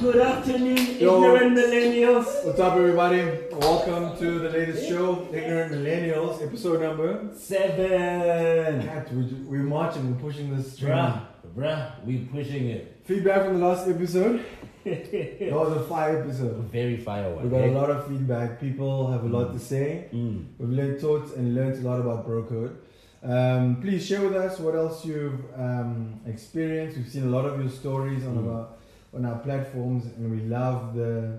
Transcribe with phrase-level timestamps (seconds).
[0.00, 1.16] Good afternoon, Yo.
[1.16, 2.44] ignorant millennials.
[2.44, 3.22] What's up, everybody?
[3.52, 7.28] Welcome to the latest show, Ignorant Millennials, episode number.
[7.36, 8.82] Seven.
[8.82, 10.92] Cat, we, we're marching, we're pushing this train.
[10.92, 11.20] Bruh,
[11.56, 13.00] bruh, we pushing it.
[13.04, 14.44] Feedback from the last episode.
[14.84, 16.56] That was a fire episode.
[16.72, 17.44] Very fire one.
[17.44, 18.58] We got a lot of feedback.
[18.58, 20.08] People have a lot to say.
[20.14, 20.46] Mm.
[20.58, 22.78] We've learned, taught, and learned a lot about bro code.
[23.22, 26.96] Um, please share with us what else you've um, experienced.
[26.96, 28.54] We've seen a lot of your stories on Mm.
[28.54, 28.68] our
[29.14, 31.38] on our platforms, and we love the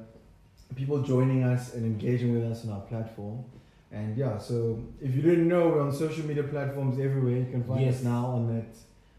[0.76, 3.44] people joining us and engaging with us on our platform.
[3.92, 7.38] And yeah, so if you didn't know, we're on social media platforms everywhere.
[7.38, 7.96] You can find Yes.
[7.98, 8.68] us now on that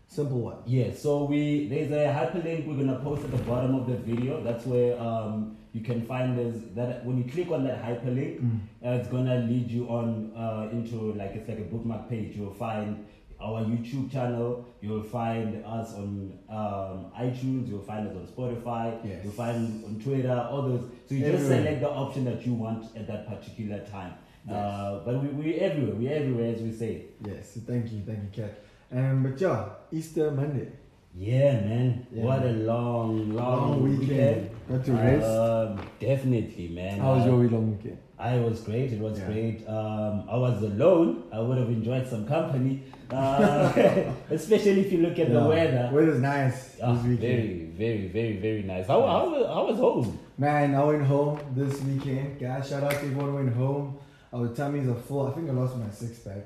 [0.06, 0.58] simple one.
[0.66, 4.42] Yeah, so we there's a hyperlink we're gonna post at the bottom of the video.
[4.44, 8.38] That's where um you can find this that when you click on that hyperlink,
[8.84, 12.36] uh, it's gonna lead you on uh, into like it's like a bookmark page.
[12.36, 13.04] You'll find
[13.40, 14.66] our YouTube channel.
[14.80, 17.68] You'll find us on um, iTunes.
[17.68, 18.98] You'll find us on Spotify.
[19.04, 19.20] Yes.
[19.24, 20.48] You'll find on Twitter.
[20.50, 20.88] All those.
[21.08, 21.58] So you just Everywhere.
[21.64, 24.14] select the option that you want at that particular time.
[24.46, 24.56] Yes.
[24.56, 25.94] Uh, but we we everywhere.
[25.96, 27.02] We're everywhere as we say.
[27.26, 28.58] Yes, thank you, thank you, Kat.
[28.92, 30.68] Um, but yeah, Easter Monday,
[31.14, 32.06] Yeah, man.
[32.10, 32.24] Yeah.
[32.24, 34.50] What a long, long, long weekend.
[34.68, 35.26] Got to rest.
[35.26, 36.98] Um, definitely, man.
[37.00, 37.98] How was Uh, your long weekend?
[38.20, 38.92] I was great.
[38.92, 39.26] It was Yeah.
[39.26, 39.66] great.
[39.68, 41.24] Um, I was alone.
[41.32, 43.72] I would have enjoyed some company, uh,
[44.30, 45.90] especially if you look at the Yeah, weather.
[45.92, 47.18] Weather's nice this weekend.
[47.18, 48.86] very, very, very, very nice.
[48.86, 50.18] How, how, was- how was home?
[50.38, 52.38] Man, I went home this weekend.
[52.38, 53.98] Guys, shout out to everyone who went home.
[54.34, 55.26] Our tummies are full.
[55.26, 56.44] I think I lost my six pack.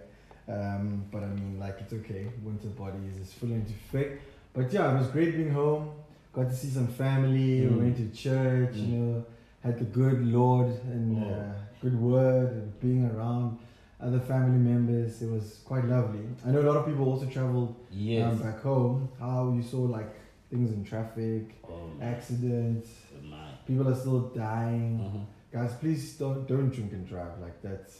[0.48, 2.26] Um, but I mean, like, it's okay.
[2.42, 4.20] Winter bodies is full into fit.
[4.52, 5.90] But yeah, it was great being home.
[6.32, 7.60] Got to see some family.
[7.60, 7.70] Mm.
[7.72, 8.92] We went to church, you Mm.
[8.98, 9.24] know,
[9.64, 11.28] had the good Lord and Oh.
[11.28, 13.58] uh, good word and being around
[14.06, 15.22] other family members.
[15.22, 16.24] It was quite lovely.
[16.46, 18.32] I know a lot of people also traveled Yes.
[18.32, 19.08] um, back home.
[19.18, 20.12] How you saw like
[20.50, 22.88] things in traffic, oh, accidents,
[23.22, 23.48] my.
[23.66, 24.98] people are still dying.
[25.00, 25.24] Mhm.
[25.56, 27.34] Guys, please don't don't drink and drive.
[27.40, 27.94] Like that's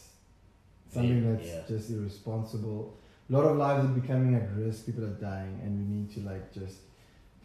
[0.93, 1.61] something Yeah, that's yeah.
[1.67, 2.93] just irresponsible.
[3.29, 4.85] A lot of lives are becoming at risk.
[4.85, 6.77] People are dying, and we need to like just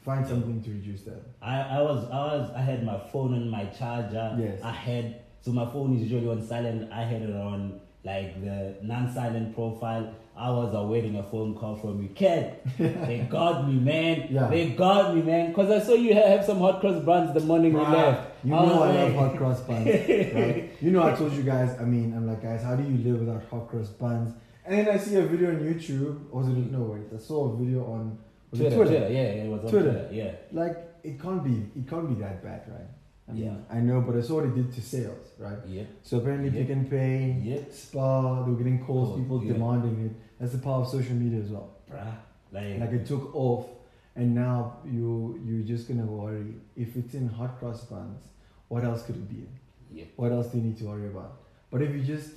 [0.04, 1.22] find something to reduce that.
[1.42, 4.36] I, I was I was I had my phone on my charger.
[4.38, 4.60] Yes.
[4.62, 6.92] I had so my phone is usually on silent.
[6.92, 10.14] I had it on like the non-silent profile.
[10.36, 12.54] I was awaiting a phone call from you, Ken.
[12.78, 14.28] they got me, man.
[14.30, 14.48] Yeah.
[14.48, 15.52] They got me, man.
[15.52, 18.44] Cause I saw you have some hot cross buns the morning Bruh, left.
[18.44, 20.70] You I know I love hot cross buns, right?
[20.80, 21.78] You know I told you guys.
[21.78, 24.34] I mean, I'm like, guys, how do you live without hot cross buns?
[24.64, 26.20] And then I see a video on YouTube.
[26.30, 27.02] Or was it no wait?
[27.14, 28.18] I saw a video on
[28.50, 29.92] was it Twitter, Twitter, yeah, yeah, it was on Twitter.
[29.92, 30.32] Twitter, yeah.
[30.52, 31.80] Like it can't be.
[31.80, 32.88] It can't be that bad, right?
[33.28, 33.76] I mean, Yeah.
[33.76, 35.58] I know, but I saw what it did to sales, right?
[35.66, 36.62] Yeah, So apparently, Yeah.
[36.66, 39.52] Pick and Pay, yeah, Spar, they were getting calls, Oh, people yeah.
[39.52, 40.12] demanding it.
[40.40, 41.70] That's the power of social media as well.
[41.90, 42.14] bruh.
[42.52, 43.66] Like, Like it took off,
[44.16, 48.22] and now you you're just gonna worry if it's in hot cross buns.
[48.68, 49.46] What else could it be?
[49.92, 50.04] yeah.
[50.16, 51.32] What else do you need to worry about?
[51.70, 52.30] But if you just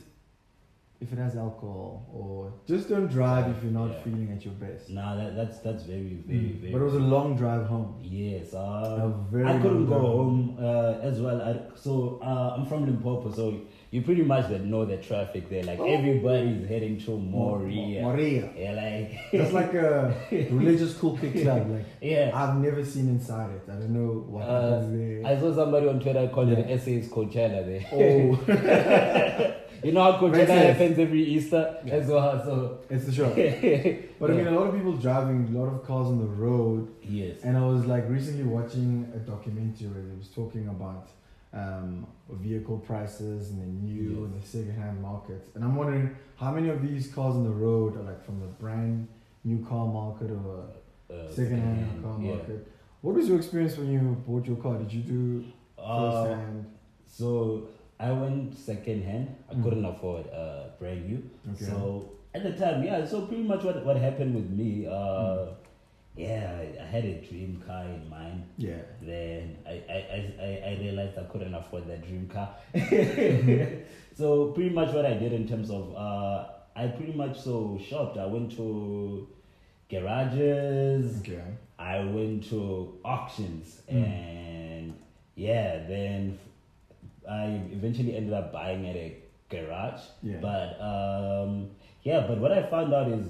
[1.03, 4.03] if it has alcohol or just don't drive if you're not Yeah.
[4.05, 4.89] feeling at your best.
[4.89, 6.59] Nah, that, that's that's very, very, Mm.
[6.61, 6.71] very.
[6.73, 7.89] But it was a long drive home.
[8.01, 9.11] Yes, uh,
[9.51, 11.41] I couldn't go drive home uh, as well.
[11.49, 11.53] I,
[11.85, 13.45] so uh, I'm from Limpopo, so
[13.91, 15.63] you pretty much that know the traffic there.
[15.71, 15.85] Like Oh.
[15.97, 18.01] everybody's heading to Moria.
[18.01, 18.49] Moria.
[18.57, 21.69] Yeah, like That's like a religious cool kid club.
[21.69, 22.31] Like yeah.
[22.33, 23.63] I've never seen inside it.
[23.69, 25.17] I don't know what Uh, happens there.
[25.31, 26.77] I saw somebody on Twitter called it Yeah.
[26.77, 27.85] SA's Coachella there.
[27.91, 29.53] oh,
[29.83, 30.77] You know how Coachella sense.
[30.77, 31.93] happens every Easter Yeah.
[31.95, 32.43] as well.
[32.43, 33.29] So it's the show.
[34.19, 36.87] But I mean, a lot of people driving, a lot of cars on the road.
[37.03, 41.09] yes, And I was like recently watching a documentary where it was talking about
[41.53, 44.17] um, vehicle prices and the new Yes.
[44.25, 45.41] and the second-hand market.
[45.55, 48.47] And I'm wondering how many of these cars on the road are like from the
[48.47, 49.07] brand
[49.43, 50.63] new car market or
[51.13, 52.35] uh, second-hand car yeah.
[52.35, 52.67] market.
[53.01, 54.75] What was your experience when you bought your car?
[54.77, 55.43] Did you do
[55.77, 56.65] Uh, first-hand?
[57.05, 57.63] So
[58.07, 59.27] I went second hand.
[59.49, 59.63] I Mm.
[59.63, 61.19] couldn't afford uh, brand new.
[61.53, 61.65] Okay.
[61.65, 63.05] So at the time, yeah.
[63.05, 65.53] So pretty much what what happened with me, uh, Mm.
[66.15, 66.49] yeah,
[66.81, 68.43] I, had a dream car in mind.
[68.57, 68.81] yeah.
[69.01, 72.49] Then I, I, I, I- I realized I couldn't afford that dream car.
[72.75, 73.81] Mm-hmm.
[74.21, 76.37] so pretty much what I did in terms of uh,
[76.75, 78.17] I pretty much so shopped.
[78.17, 79.27] I went to
[79.89, 81.19] garages.
[81.21, 81.41] Okay.
[81.79, 84.03] I went to auctions Mm.
[84.05, 84.93] and
[85.35, 86.37] yeah, then
[87.29, 89.17] I eventually ended up buying at a
[89.49, 90.01] garage.
[90.21, 90.37] Yeah.
[90.41, 91.69] But um,
[92.03, 93.27] yeah, but what I found out is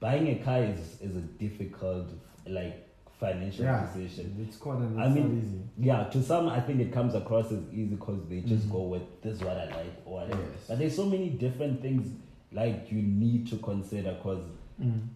[0.00, 2.08] buying a car is is a difficult
[2.46, 2.88] like
[3.20, 3.86] financial Yeah.
[3.86, 4.36] decision.
[4.46, 5.86] It's quite an, I mean- easy.
[5.88, 8.72] Yeah, to some I think it comes across as easy because they just Mhm.
[8.72, 10.42] go with this is what I like or whatever.
[10.42, 10.66] Yes.
[10.68, 12.12] But there's so many different things
[12.52, 14.42] like you need to consider because
[14.80, 15.08] Mm.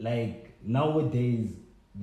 [0.00, 1.50] like nowadays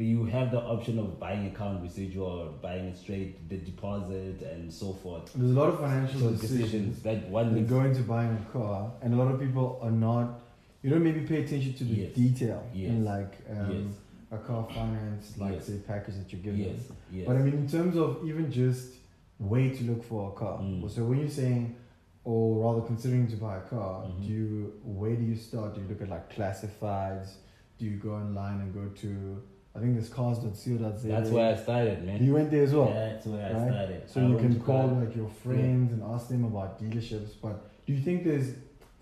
[0.04, 4.72] you have the option of buying account residual or buying it straight, the deposit and
[4.72, 5.32] so forth.
[5.34, 8.52] There's a lot of financial So decisions decisions that one that go into buying a
[8.52, 10.42] car, and a lot of people are not.
[10.82, 12.14] You don't maybe pay attention to the Yes.
[12.14, 12.90] detail Yes.
[12.92, 13.94] in like um, Yes.
[14.32, 15.66] a car finance, like Yes.
[15.68, 16.60] say package that you're given.
[16.60, 16.80] Yes,
[17.12, 17.28] yes.
[17.28, 18.94] But I mean, in terms of even just
[19.40, 20.60] way to look for a car.
[20.60, 20.90] Mm.
[20.90, 21.76] So when you're saying,
[22.24, 24.22] or rather considering to buy a car, Mhm.
[24.26, 25.76] do you where do you start?
[25.76, 27.30] Do you look at like classifieds?
[27.78, 29.42] Do you go online and go to
[29.76, 31.08] I think there's cars.co.za.
[31.08, 32.24] That's where I started, man.
[32.24, 32.88] you went there as well.
[32.90, 34.10] Yeah, that's where I started.
[34.10, 37.32] So I you can call car- like your friends and ask them about dealerships.
[37.42, 38.54] But do you think there's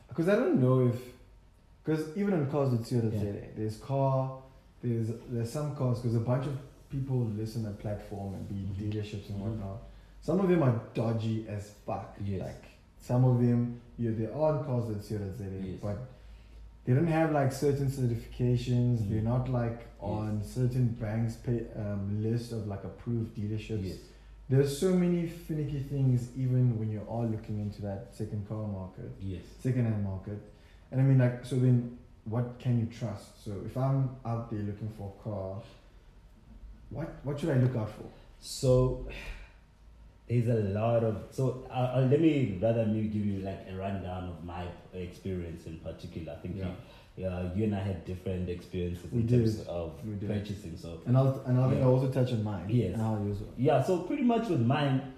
[0.10, 0.96] because I don't know if
[1.84, 3.32] because even on cars.co.za Yeah.
[3.56, 4.40] there's car
[4.82, 6.58] there's there's some cars because a bunch of
[6.90, 8.76] people listen to that platform and be Mhm.
[8.92, 9.44] dealerships and Mhm.
[9.44, 9.82] whatnot.
[10.22, 12.16] Some of them are dodgy as fuck.
[12.24, 12.42] Yes.
[12.42, 12.64] Like
[13.00, 15.78] some of them, yeah, they are on cars.co.za, Yes.
[15.82, 15.98] but
[16.86, 19.00] they don't have like certain certifications.
[19.00, 19.10] Mhm.
[19.10, 23.84] They're not like on certain banks' pay, um, list of like approved dealerships.
[23.86, 23.98] Yes.
[24.50, 29.10] There's so many finicky things even when you are looking into that second car market,
[29.22, 29.42] Yes.
[29.60, 30.40] second hand market.
[30.92, 33.44] And I mean like so then what can you trust?
[33.44, 35.62] So if I'm out there looking for a car,
[36.90, 38.06] what what should I look out for?
[38.40, 39.08] So
[40.28, 43.76] there's a lot of so uh, uh, let me rather me give you like a
[43.76, 46.34] rundown of my experience in particular.
[46.34, 46.72] I think Yeah.
[47.18, 49.40] you, uh, you and I had different experiences We in did.
[49.42, 50.78] terms of purchasing.
[50.78, 51.86] So And I'll and I think Yeah.
[51.88, 52.68] I'll also touch on mine.
[52.70, 52.94] Yes.
[52.94, 53.48] And how I use it.
[53.58, 55.14] yeah, so pretty much with mine,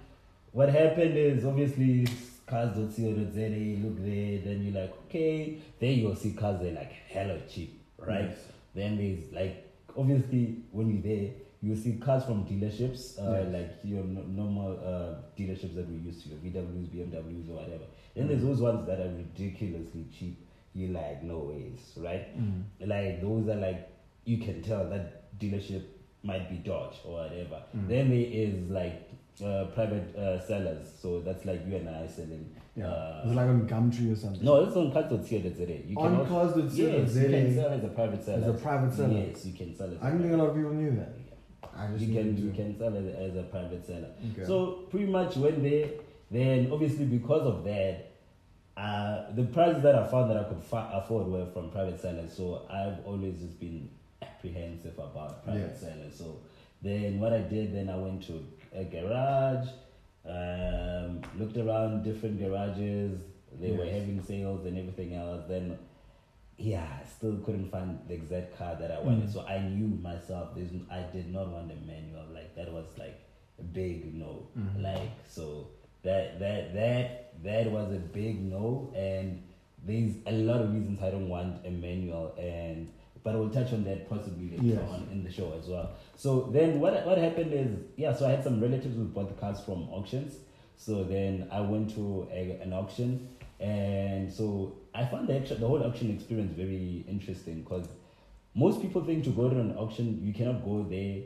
[0.52, 2.06] what happened is obviously
[2.46, 3.48] cars.co.za,
[3.82, 8.30] look there, then you're like, okay, there you'll see cars they're like hella cheap, right?
[8.30, 8.38] Yes.
[8.74, 9.64] Then there's like
[9.96, 11.30] obviously when you're there,
[11.66, 16.22] you see cars from dealerships, uh, like your n- normal uh, dealerships that we used
[16.22, 17.84] to, your VWs, BMWs, or whatever.
[18.14, 18.28] Then Mm.
[18.28, 20.36] there's those ones that are ridiculously cheap.
[20.74, 22.26] You're like, no ways, right?
[22.38, 22.62] Mm.
[22.94, 23.88] Like those are like
[24.24, 25.82] you can tell that dealership
[26.22, 27.62] might be Dodge or whatever.
[27.76, 27.88] Mm.
[27.88, 29.10] Then there is like
[29.44, 32.54] uh, private uh, sellers, so that's like you and I selling.
[32.74, 32.88] Yeah.
[32.88, 34.44] Uh, it's like on Gumtree or something.
[34.44, 35.66] no, it's on cars.co.za.
[35.88, 38.42] You on cars.co.za, yes, you can sell as a private seller.
[38.42, 39.14] as a private seller.
[39.18, 41.12] Yes, you can sell as I a didn't think a lot of people knew that.
[41.76, 44.08] I just you can you can sell it as a private seller.
[44.32, 44.44] Okay.
[44.44, 45.92] So pretty much when they
[46.30, 48.12] then obviously because of that,
[48.76, 52.32] uh, the prices that I found that I could fa- afford were from private sellers.
[52.32, 53.88] So I've always just been
[54.22, 55.80] apprehensive about private Yes.
[55.80, 56.14] sellers.
[56.16, 56.38] So
[56.82, 58.44] then what I did then I went to
[58.74, 59.68] a garage,
[60.24, 63.18] um, looked around different garages.
[63.60, 65.44] They were having sales and everything else.
[65.48, 65.78] Then
[66.58, 69.28] yeah, I still couldn't find the exact car that I wanted.
[69.28, 69.32] Mm.
[69.32, 70.54] So I knew myself.
[70.54, 72.24] There's, I did not want a manual.
[72.32, 73.20] Like that was like
[73.58, 74.46] a big no.
[74.58, 74.82] Mhm.
[74.82, 75.68] Like so
[76.02, 78.90] that that that that was a big no.
[78.96, 79.42] And
[79.84, 82.34] there's a lot of reasons I don't want a manual.
[82.38, 82.90] And
[83.22, 84.90] but we'll touch on that possibly later Yes.
[84.90, 85.90] on in the show as well.
[86.16, 88.14] So then what what happened is yeah.
[88.14, 90.36] So I had some relatives who bought the cars from auctions.
[90.78, 93.28] So then I went to a, an auction,
[93.60, 97.86] and so I found the, the whole auction experience very interesting because
[98.54, 101.22] most people think to go to an auction you cannot go there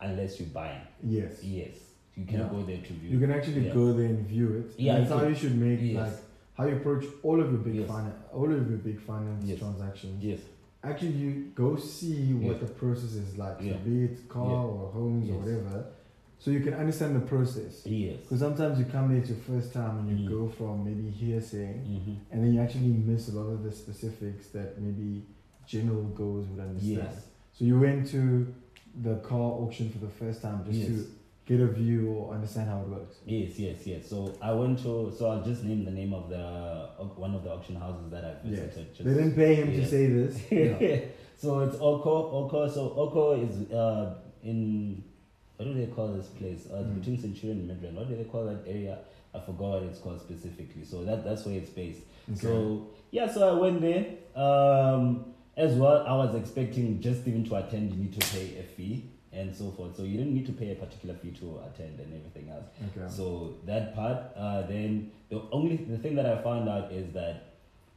[0.00, 0.80] unless you're buying.
[1.02, 1.42] yes.
[1.42, 1.76] Yes,
[2.16, 2.58] you cannot Yeah.
[2.58, 3.10] go there to view.
[3.10, 3.74] You can actually Yeah.
[3.74, 4.78] go there and view it.
[4.78, 5.96] Yeah, that's how you should make Yes.
[6.02, 6.12] like
[6.58, 7.88] how you approach all of your big Yes.
[7.88, 9.58] finance, all of your big finance Yes.
[9.58, 10.22] transactions.
[10.22, 10.40] Yes,
[10.86, 13.58] Actually, you go see what the process is like.
[13.58, 15.86] So be it car or homes or whatever,
[16.38, 17.82] so you can understand the process.
[17.86, 18.16] yes.
[18.22, 20.30] Because sometimes you come there it's your first time and you Mm.
[20.30, 24.48] go from maybe hearsay, hmm and then you actually miss a lot of the specifics
[24.48, 25.22] that maybe
[25.66, 27.08] general goers would understand.
[27.12, 27.26] Yes.
[27.54, 28.54] So you went to
[29.02, 30.88] the car auction for the first time just Yes.
[30.88, 31.06] to
[31.46, 33.16] get a view or understand how it works.
[33.26, 34.06] Yes, yes, yes.
[34.08, 35.12] So I went to.
[35.16, 36.36] So I'll just name the name of the
[37.02, 38.60] of one of the auction houses that I Yes.
[38.60, 38.94] visited.
[38.94, 40.32] Just, They didn't pay him to say this.
[40.50, 41.00] Yeah.
[41.36, 42.14] so it's Oko.
[42.44, 42.68] Oko.
[42.68, 45.02] So Oko is uh, in
[45.56, 46.66] what do they call this place?
[46.72, 46.94] Uh, it's Mm.
[46.98, 47.94] between Centurion and Midrand.
[47.94, 48.98] What do they call that area?
[49.34, 50.84] I forgot what it's called specifically.
[50.84, 52.02] So that that's where it's based.
[52.30, 52.40] Okay.
[52.40, 54.04] So yeah, so I went there.
[54.36, 58.62] Um, as well, I was expecting just even to attend, you need to pay a
[58.76, 59.96] fee and so forth.
[59.96, 62.64] So you didn't need to pay a particular fee to attend and everything else.
[62.96, 63.08] okay.
[63.08, 67.54] So that part, uh, then the only the thing that I found out is that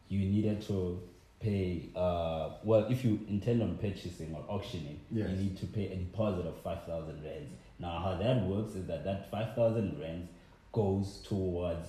[0.09, 0.99] you needed to
[1.39, 5.29] pay uh, well if you intend on purchasing or auctioning yes.
[5.29, 9.03] you need to pay a deposit of 5000 rands now how that works is that
[9.03, 10.29] that 5000 rands
[10.71, 11.87] goes towards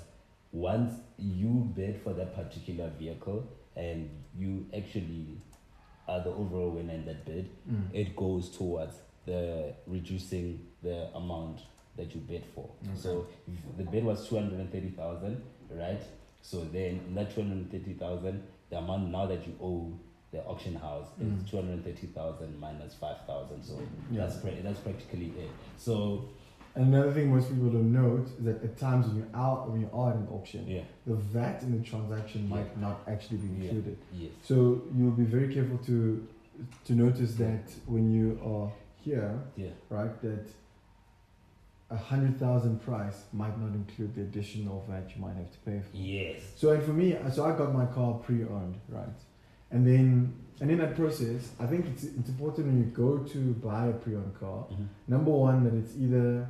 [0.52, 5.40] once you bid for that particular vehicle and you actually
[6.06, 7.82] are the overall winner in that bid mm.
[7.92, 11.60] it goes towards the reducing the amount
[11.96, 12.98] that you bid for okay.
[12.98, 13.26] so
[13.76, 16.02] the bid was 230000 right
[16.42, 19.92] so then that 230000 the amount now that you owe
[20.30, 21.42] the auction house Mm.
[21.42, 23.62] is two hundred thirty thousand minus five thousand.
[23.62, 23.74] So
[24.10, 24.20] Yeah.
[24.26, 25.50] that's pra- that's practically it.
[25.76, 26.24] So
[26.74, 29.90] Another thing most people don't note is that at times when you're out when you
[29.92, 33.70] are at an auction, yeah, the VAT in the transaction might not actually be Yeah.
[33.70, 33.96] included.
[34.12, 36.24] yes, So you'll be very careful to
[36.84, 38.70] to notice that when you are
[39.00, 40.46] here, yeah, right, that
[41.90, 45.80] a hundred thousand price might not include the additional VAT you might have to pay
[45.80, 45.96] for.
[45.96, 49.08] yes, So and for me, so I got my car pre-owned, right,
[49.70, 53.38] and then and in that process, I think it's it's important when you go to
[53.54, 54.66] buy a pre-owned car.
[54.70, 54.86] Mhm.
[55.06, 56.48] Number one, that it's either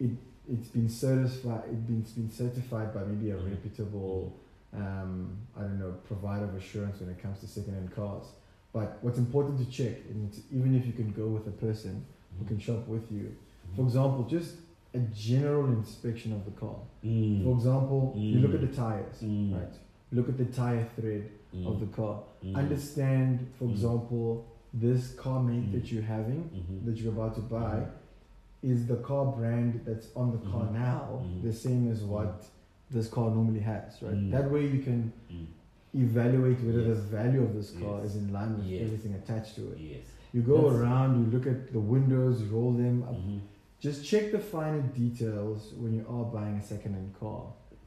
[0.00, 0.10] it
[0.48, 3.50] it's been certified, it's been, it's been certified by maybe a Mhm.
[3.50, 4.32] reputable,
[4.74, 8.26] um, I don't know, provider of assurance when it comes to second-hand cars.
[8.72, 12.04] But what's important to check, and it's, even if you can go with a person
[12.38, 12.48] who Mhm.
[12.48, 13.34] can shop with you,
[13.74, 13.86] for Mhm.
[13.86, 14.54] example, just
[14.96, 16.76] a general inspection of the car.
[17.04, 17.44] Mm.
[17.44, 18.68] For example, you look at Mm.
[18.70, 19.54] the tires, Mm.
[19.58, 19.74] right?
[20.16, 21.24] Look at the tire thread
[21.54, 21.66] Mm.
[21.70, 22.16] of the car.
[22.44, 22.54] Mm.
[22.62, 23.72] Understand, for Mm.
[23.72, 25.72] example, this car make Mm.
[25.74, 26.84] that you're having, Mhm.
[26.86, 27.86] that you're about to buy,
[28.62, 30.72] is the car brand that's on the car Mhm.
[30.86, 31.42] now Mhm.
[31.42, 32.34] the same as what
[32.90, 34.14] this car normally has, right?
[34.14, 34.30] Mm.
[34.30, 35.46] That way you can Mm.
[35.94, 38.10] evaluate whether the value of this car Yes.
[38.10, 38.82] is in line with Yes.
[38.84, 39.78] everything attached to it.
[39.78, 40.06] Yes.
[40.32, 43.14] You go That's- around, you look at the windows, you roll them up.
[43.14, 43.40] Mhm.
[43.86, 47.42] Just check the finer details when you are buying a second-hand car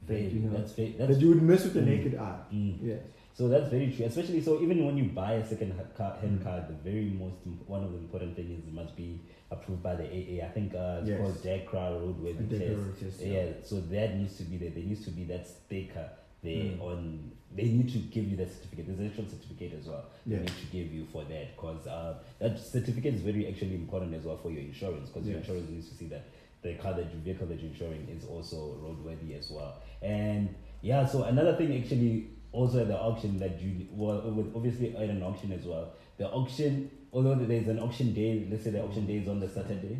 [0.06, 1.90] that Very, you know that's very, that's that you would miss with the Mm.
[1.94, 2.40] naked eye.
[2.54, 2.74] Mm.
[2.90, 3.02] Yes.
[3.38, 4.06] So that's very true.
[4.06, 6.44] Especially so, even when you buy a second ha- car, hand Mm.
[6.44, 7.36] car, the very most
[7.74, 9.10] one of the important things is it must be
[9.50, 10.36] approved by the AA.
[10.48, 11.20] I think uh, it's Yes.
[11.20, 13.00] called DEKRA roadworthy test.
[13.00, 13.48] test, Yeah.
[13.70, 14.70] so that needs to be there.
[14.76, 16.06] There needs to be that sticker
[16.42, 16.80] there Mm.
[16.82, 17.30] on.
[17.52, 18.86] They need to give you that certificate.
[18.86, 20.04] There's an actual certificate as well.
[20.24, 20.40] They Yeah.
[20.42, 24.24] need to give you for that because uh, that certificate is very actually important as
[24.24, 25.48] well for your insurance because your Yes.
[25.48, 26.26] insurance needs to see that
[26.62, 29.74] the car that you vehicle that you're insuring is also roadworthy as well.
[30.00, 34.94] And yeah, so another thing actually also at the auction that you well with obviously
[34.96, 35.92] at an auction as well.
[36.18, 39.48] The auction, although there's an auction day, let's say the auction day is on the
[39.48, 39.98] Saturday,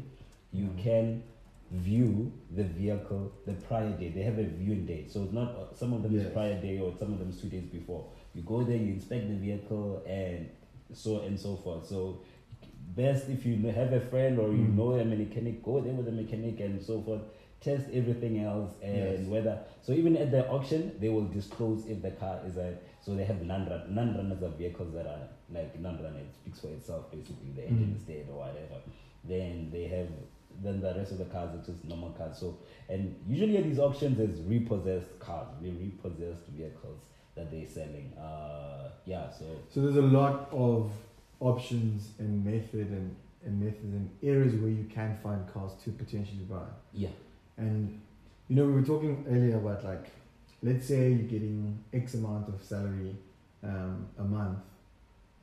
[0.53, 0.79] you Mhm.
[0.79, 1.23] can
[1.71, 4.11] view the vehicle the prior day.
[4.11, 6.79] They have a viewing date, so it's not uh, some of them is prior day
[6.81, 8.07] or some of them is two days before.
[8.35, 10.51] You go there, you inspect the vehicle, and
[10.93, 11.87] so and so forth.
[11.87, 12.21] So
[12.97, 14.77] best if you have a friend or you Mm.
[14.77, 17.23] know a mechanic, go there with a mechanic and so forth.
[17.61, 19.27] Test everything else and Yes.
[19.29, 23.15] whether so even at the auction they will disclose if the car is a so
[23.15, 26.59] they have non run non runners of vehicles that are like non runner it speaks
[26.61, 28.81] for itself basically the engine is dead or whatever.
[29.25, 30.09] Then they have
[30.63, 32.39] then the rest of the cars are just normal cars.
[32.39, 37.01] So and usually at these auctions there's repossessed cars, re- repossessed vehicles
[37.37, 38.13] that they're selling.
[38.19, 40.91] Uh yeah, so So there's a lot of
[41.41, 46.45] options and method and, and methods and areas where you can find cars to potentially
[46.49, 46.67] buy.
[46.93, 47.09] yeah.
[47.57, 48.01] And
[48.49, 50.11] you know, we were talking earlier about like,
[50.63, 53.15] let's say you're getting X amount of salary
[53.63, 54.59] um, a month,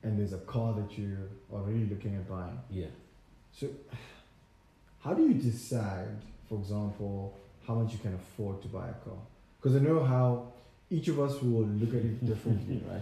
[0.03, 1.17] and there's a car that you
[1.53, 2.59] are really looking at buying.
[2.69, 2.87] Yeah.
[3.53, 3.67] So,
[5.07, 6.17] how do you decide,
[6.49, 7.33] for example,
[7.65, 9.17] how much you can afford to buy a car?
[9.57, 10.47] Because I know how
[10.89, 13.01] each of us will look at it differently, right?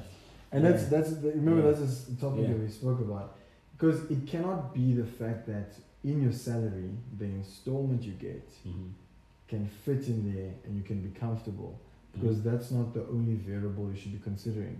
[0.52, 0.90] And that's Yeah.
[0.90, 1.72] that's the, remember Yeah.
[1.72, 2.50] that's the topic Yeah.
[2.54, 3.38] that we spoke about.
[3.76, 5.70] Because it cannot be the fact that
[6.04, 8.90] in your salary, the installment you get Mhm.
[9.48, 11.74] can fit in there and you can be comfortable
[12.14, 14.78] because that's not the only variable you should be considering.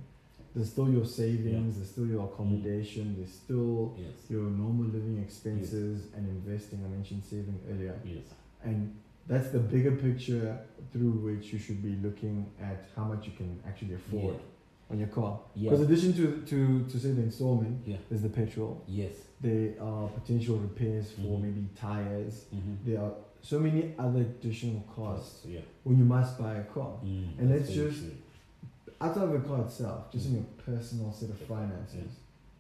[0.56, 4.14] There's still your savings, there's still your accommodation, there's still Yes.
[4.30, 6.80] your normal living expenses and investing.
[6.86, 8.00] I mentioned saving earlier.
[8.06, 8.24] Yes.
[8.64, 8.96] And
[9.28, 10.58] that's the bigger picture
[10.94, 14.36] through which you should be looking at how much you can actually afford
[14.90, 15.40] on your car.
[15.56, 15.72] Yeah.
[15.72, 17.98] Because addition to, to, to say the installment, Yeah.
[18.10, 18.82] there's the petrol.
[18.88, 19.14] Yes.
[19.42, 21.42] There are potential repairs for Mhm.
[21.42, 22.46] maybe tires.
[22.56, 22.76] Mm-hmm.
[22.90, 25.60] There are so many other additional costs Yeah.
[25.84, 26.94] when you must buy a car.
[27.04, 28.12] Mm, And that's let's just- true.
[29.02, 30.36] Outside of the car itself, just in Mm.
[30.36, 32.12] your personal set of finances.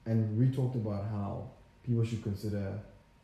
[0.05, 1.49] And we talked about how
[1.83, 2.79] people should consider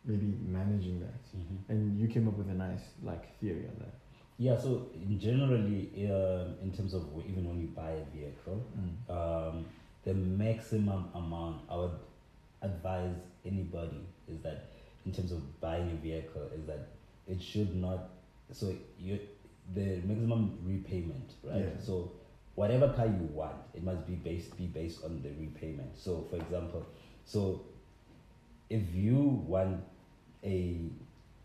[0.05, 1.21] maybe managing that.
[1.37, 1.57] Mhm.
[1.69, 3.93] And you came up with a nice like theory on that.
[4.39, 8.63] Yeah, so in generally, um, in terms of even when you buy a vehicle,
[9.09, 9.65] um,
[10.03, 11.99] the maximum amount I would
[12.63, 13.15] advise
[13.45, 14.69] anybody is that
[15.05, 16.87] in terms of buying a vehicle is that
[17.27, 18.09] it should not
[18.51, 19.19] so you
[19.75, 21.79] the maximum repayment right Yeah.
[21.79, 22.11] so
[22.55, 26.35] whatever car you want it must be based be based on the repayment so for
[26.37, 26.85] example
[27.25, 27.61] so
[28.69, 29.17] if you
[29.47, 29.81] want
[30.43, 30.77] a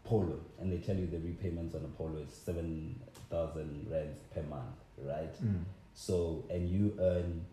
[0.05, 4.77] polo and they tell you the repayments on a polo is 7000 rands per month
[4.99, 5.65] right Mm.
[5.95, 7.45] so, and you earn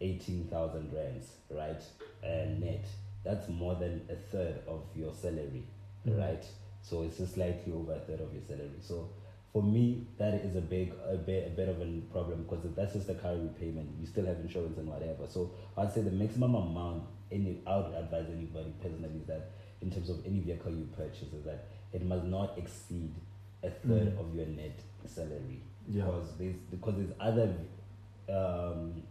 [0.00, 1.82] 18,000 rands, right?
[2.22, 2.84] And net.
[3.24, 5.64] That's more than a third of your salary,
[6.06, 6.18] Mhm.
[6.18, 6.44] right?
[6.82, 8.78] So it's just slightly over a third of your salary.
[8.80, 9.08] So
[9.52, 12.92] for me, that is a big, a bit, a bit of a problem because that's
[12.94, 15.26] just a car repayment, you still have insurance and whatever.
[15.28, 19.50] So I'd say the maximum amount, any, I would advise anybody personally is that
[19.80, 23.12] in terms of any vehicle you purchase, is that it must not exceed
[23.62, 24.20] a third Mm.
[24.20, 25.60] of your net salary.
[25.88, 26.04] Yeah.
[26.04, 27.54] Because there's because there's other
[28.28, 29.02] um,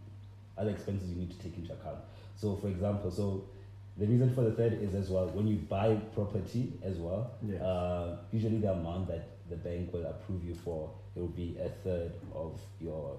[0.56, 1.98] other expenses you need to take into account.
[2.36, 3.44] So, for example, so
[3.96, 7.32] the reason for the third is as well when you buy property as well.
[7.46, 7.60] Yes.
[7.60, 11.68] Uh, usually, the amount that the bank will approve you for it will be a
[11.68, 13.18] third of your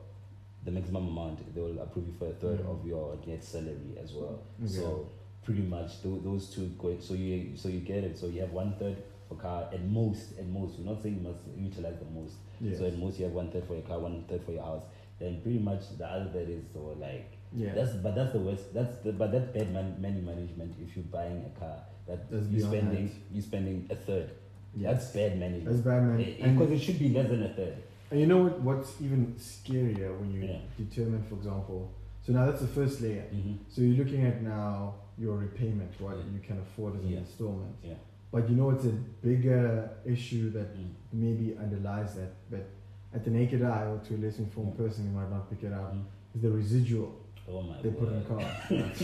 [0.65, 2.69] the maximum amount they will approve you for a 3rd Mhm.
[2.71, 4.39] of your net salary as well.
[4.61, 4.67] Okay.
[4.73, 5.07] So
[5.43, 8.17] pretty much tho- those two go so you so you get it.
[8.17, 10.77] So you have one third for car at most at most.
[10.79, 12.35] We're not saying you must utilize the most.
[12.59, 12.77] Yes.
[12.79, 14.83] So at most you have one third for your car, one third for your house.
[15.17, 17.73] Then pretty much the other third is so like yeah.
[17.73, 18.73] that's but that's the worst.
[18.73, 20.75] That's the, but that's bad man, money management.
[20.81, 23.35] If you're buying a car, that That's you beyond spending that.
[23.35, 24.29] you spending a third.
[24.75, 24.93] Yes.
[24.93, 25.65] That's bad management.
[25.65, 26.21] That's bad, man.
[26.21, 27.77] Eh, because it should be less than a third.
[28.11, 28.59] And you know what?
[28.61, 30.59] What's even scarier when you Yeah.
[30.77, 31.91] determine, for example,
[32.23, 33.25] so now that's the first layer.
[33.33, 33.53] Mm-hmm.
[33.67, 36.23] So you're looking at now your repayment, what Yeah.
[36.33, 37.17] you can afford as an Yeah.
[37.19, 37.75] installment.
[37.83, 37.93] Yeah.
[38.31, 40.89] But you know, it's a bigger issue that Mm.
[41.13, 42.31] maybe underlies that.
[42.51, 42.65] But
[43.13, 44.77] at the naked eye or to a less informed Mm.
[44.77, 45.93] person, you might not pick it up.
[45.93, 46.03] Mm.
[46.35, 47.11] Is the residual
[47.51, 48.27] Oh my they put in word.
[48.27, 49.03] cars.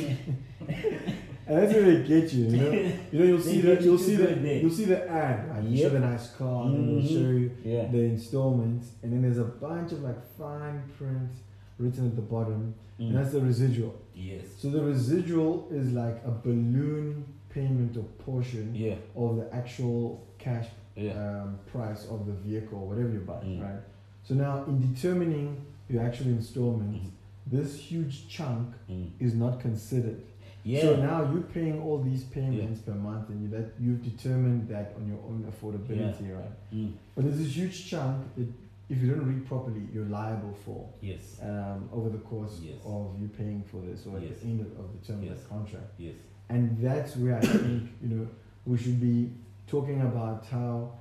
[1.48, 2.46] and that's where they get you.
[2.46, 2.72] You know,
[3.12, 5.64] you know, you'll see the you you'll see the you'll see the ad.
[5.68, 5.92] You show Yep.
[5.94, 7.08] the nice car, and then they'll Mhm.
[7.10, 7.88] show you Yeah.
[7.92, 11.30] the installments, and then there's a bunch of like fine print
[11.78, 13.08] written at the bottom, Mm.
[13.10, 13.94] and that's the residual.
[14.16, 14.46] Yes.
[14.58, 18.96] So the residual is like a balloon payment or portion Yeah.
[19.16, 21.12] of the actual cash Yeah.
[21.44, 23.62] um, price of the vehicle, whatever you buy, Mm.
[23.62, 23.82] right?
[24.24, 25.58] So now, in determining
[25.90, 27.10] your actual installment, Mhm.
[27.52, 29.10] this huge chunk Mm.
[29.20, 30.22] is not considered.
[30.66, 30.82] Yeah.
[30.82, 34.94] So now you're paying all these payments per month, and you that you've determined that
[34.98, 36.52] on your own affordability, right?
[36.74, 36.94] Mm.
[37.16, 38.48] But there's this huge chunk that,
[38.90, 41.40] if you don't read properly, you're liable for Yes.
[41.42, 42.76] um, over the course Yes.
[42.86, 44.40] of you paying for this, or at Yes.
[44.40, 45.42] the end of, of the term of Yes.
[45.44, 45.90] the contract.
[46.00, 46.16] Yes.
[46.50, 48.28] And that's where I think you know
[48.66, 49.30] we should be
[49.68, 50.92] talking about how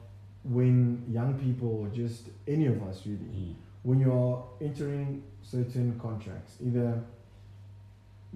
[0.43, 3.55] when young people or just any of us really Mm.
[3.83, 7.03] when you're entering certain contracts, either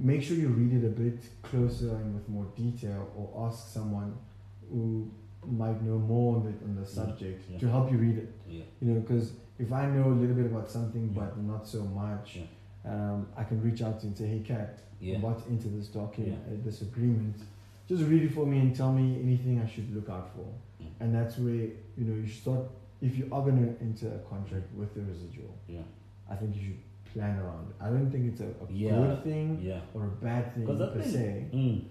[0.00, 4.16] make sure you read it a bit closer and with more detail, or ask someone
[4.70, 5.10] who
[5.46, 7.58] might know more on the, on the subject yeah.
[7.58, 8.32] to help you read it.
[8.48, 8.62] Yeah.
[8.80, 11.22] You know, because if I know a little bit about something Yeah.
[11.22, 12.40] but not so much,
[12.84, 15.20] um, I can reach out to you and say, "Hey, Kat, Yeah.
[15.20, 17.36] what's into this document, uh, this agreement?
[17.86, 20.46] Just read it for me and tell me anything I should look out for."
[20.82, 20.86] Mm.
[21.00, 21.54] And that's where
[21.98, 22.70] you know you start.
[23.00, 25.82] If you are going to enter a contract with the residual, Yeah.
[26.28, 26.80] I think you should
[27.12, 27.72] plan around.
[27.80, 28.90] I don't think it's a, a Yeah.
[28.96, 29.80] good thing Yeah.
[29.94, 31.46] or a bad thing per se.
[31.52, 31.84] Mm.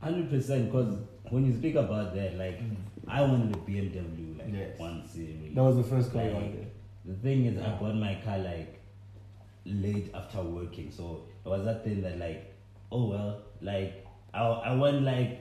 [0.00, 0.66] Hundred percent.
[0.66, 0.98] Because
[1.30, 2.60] when you speak about that, like
[3.08, 4.78] I wanted a BMW, like Yes.
[4.78, 5.54] one series.
[5.54, 6.70] That was the first car you Like, wanted.
[7.06, 8.80] The thing is, I bought my car like
[9.66, 12.52] late after working, so it was that thing that like,
[12.92, 15.40] oh well, like I I went like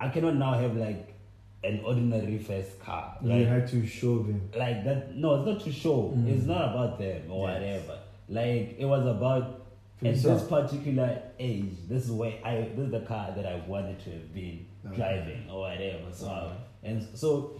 [0.00, 1.14] I cannot now have like
[1.64, 3.16] an ordinary first car.
[3.22, 4.48] you Like, had to show them.
[4.56, 5.14] like that.
[5.16, 6.12] No, it's not to show.
[6.16, 6.28] Mm.
[6.28, 7.60] It's not about them or Yes.
[7.60, 7.98] whatever.
[8.28, 9.62] Like it was about
[10.04, 11.72] at this particular age.
[11.88, 14.96] This is where I this is the car that I wanted to have been Okay.
[14.96, 16.12] driving or whatever.
[16.12, 16.54] So Okay.
[16.84, 17.52] and so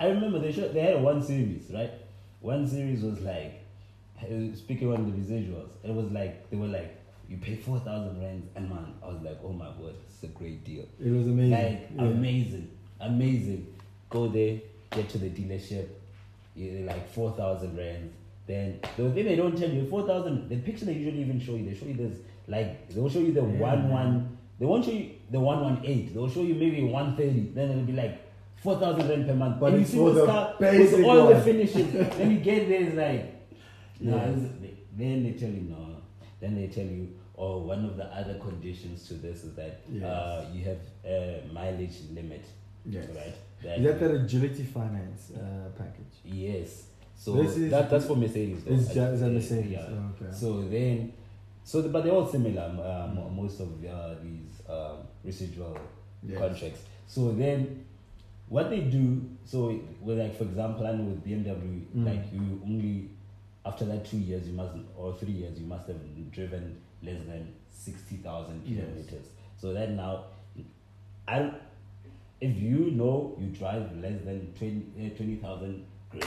[0.00, 1.92] I remember they showed, they had one series right.
[2.40, 3.60] One series was like
[4.54, 5.70] speaking on the residuals.
[5.82, 6.96] It was like they were like
[7.28, 8.88] you pay four thousand rands a month.
[9.02, 10.84] I was like, oh my word, it's a great deal.
[11.00, 11.50] It was amazing.
[11.50, 12.02] Like Yeah.
[12.02, 13.66] amazing, amazing.
[14.10, 15.86] Go there, get to the dealership,
[16.54, 18.12] you like four thousand rands.
[18.46, 20.48] Then the thing they don't tell you four thousand.
[20.48, 23.32] The picture they usually even show you, they show you this like they'll show you
[23.32, 23.58] the Yeah.
[23.58, 24.38] one one.
[24.58, 26.14] They won't show you the one one eight.
[26.14, 27.50] They'll show you maybe one thirty.
[27.54, 28.20] Then it'll be like
[28.56, 29.58] four thousand rand per month.
[29.58, 31.42] But and you see the car with all the one.
[31.42, 31.92] finishes.
[31.92, 33.48] then you get there, it's like
[34.00, 34.16] no.
[34.16, 34.38] Yes.
[34.96, 35.96] Then they tell you no.
[36.40, 40.04] Then they tell you, oh, one of the other conditions to this is that Yes.
[40.04, 42.44] uh, you have a mileage limit,
[42.86, 43.06] Yes.
[43.14, 43.34] right?
[43.78, 46.14] Is that that agility finance uh, package?
[46.24, 46.84] yes.
[47.16, 48.64] So This is- that, that's for Mercedes.
[48.64, 48.74] Though.
[48.74, 49.70] It's just a Mercedes.
[49.70, 49.86] yeah.
[49.88, 50.32] Oh, okay.
[50.34, 51.12] So then,
[51.62, 52.62] so the, but they're all similar.
[52.62, 55.78] Um, Most of uh, these um, residual
[56.26, 56.38] Yes.
[56.38, 56.80] contracts.
[57.06, 57.84] So then,
[58.48, 62.04] what they do, so with like for example, I know with BMW, Mm.
[62.06, 63.10] like you only
[63.64, 65.96] after that two years you must or three years you must have
[66.32, 68.80] driven less than sixty thousand Yes.
[68.84, 69.26] kilometers.
[69.56, 70.24] So that now,
[71.26, 71.50] I
[72.40, 76.24] if you know you drive less than 20 uh, 20,000, great,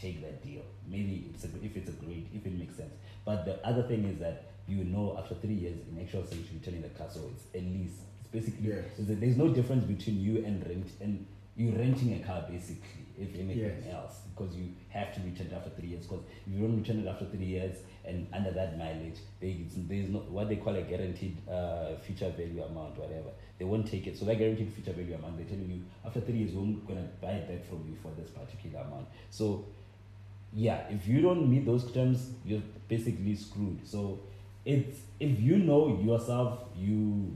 [0.00, 0.62] take that deal.
[0.88, 2.92] Maybe it's a, if it's a great, if it makes sense.
[3.24, 6.60] But the other thing is that you know after three years, in actual sense, you're
[6.60, 8.84] returning the car, so it's at least, it's basically, Yes.
[8.98, 13.82] there's no difference between you and rent and you're renting a car basically, if anything
[13.84, 13.92] Yes.
[13.92, 16.06] else, because you have to return it after three years.
[16.06, 20.08] Because if you don't return it after three years and under that mileage, they, there's
[20.08, 23.30] no what they call a guaranteed uh, future value amount, whatever.
[23.58, 24.18] They won't take it.
[24.18, 27.32] So that guaranteed future value amount, they're telling you after three years, we're gonna buy
[27.32, 29.06] it back from you for this particular amount.
[29.30, 29.66] So
[30.52, 33.86] yeah, if you don't meet those terms, you're basically screwed.
[33.86, 34.20] So
[34.64, 37.32] it's if you know yourself, you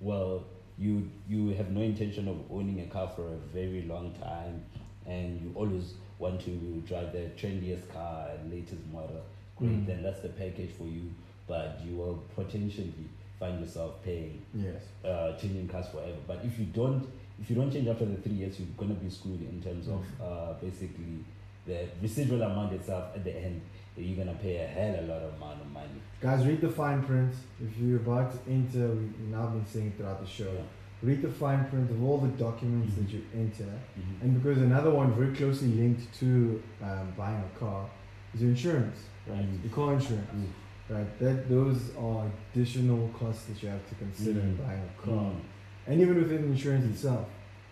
[0.00, 0.44] well,
[0.78, 4.64] you you have no intention of owning a car for a very long time,
[5.06, 6.50] and you always want to
[6.86, 9.22] drive the trendiest car and latest model.
[9.58, 9.86] Great, Mm.
[9.86, 11.10] then that's the package for you.
[11.46, 12.92] But you will potentially
[13.38, 14.82] find yourself paying Yes.
[15.04, 16.18] uh, changing cars forever.
[16.26, 17.06] But if you don't,
[17.40, 20.04] if you don't change after the three years, you're gonna be screwed in terms of
[20.20, 21.24] uh, basically
[21.66, 23.60] the residual amount itself at the end.
[23.96, 26.00] You're gonna pay a hell a lot of amount of money.
[26.20, 27.32] Guys, read the fine print.
[27.62, 30.52] If you're about to enter, we've now been saying throughout the show.
[30.52, 30.60] Yeah.
[31.02, 32.96] Read the fine print of all the documents Mhm.
[33.06, 33.64] that you enter.
[33.98, 34.22] Mhm.
[34.22, 37.88] And because another one very closely linked to um, buying a car
[38.34, 39.44] is your insurance, right?
[39.46, 39.62] Mm.
[39.64, 40.46] Your car insurance, Mm.
[40.94, 41.18] right?
[41.18, 44.58] That those are additional costs that you have to consider in Mm.
[44.66, 45.32] buying a car.
[45.32, 45.40] Mm.
[45.86, 47.26] And even within insurance itself,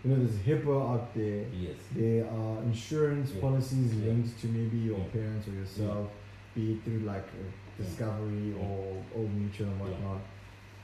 [0.05, 1.45] you know, there's HIPAA out there.
[1.53, 1.77] Yes.
[1.95, 3.40] There are insurance Yeah.
[3.40, 4.07] policies Yeah.
[4.07, 5.05] linked to maybe your Yeah.
[5.12, 6.11] parents or yourself,
[6.55, 10.21] be it through like a Discovery or Old Mutual and whatnot.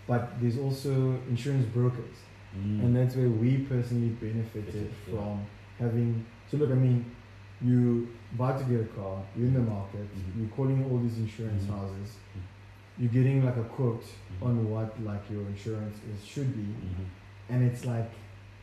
[0.06, 2.18] But there's also insurance brokers,
[2.58, 2.82] Mm.
[2.84, 5.40] and that's where we personally benefited from
[5.78, 6.26] having.
[6.50, 7.04] So look, I mean,
[7.64, 10.38] you about to get a car, you're in the market, Mhm.
[10.40, 11.70] you're calling all these insurance Mhm.
[11.76, 12.16] houses,
[12.98, 14.04] you're getting like a quote
[14.40, 16.66] on what like your insurance is should be,
[17.48, 18.10] and it's like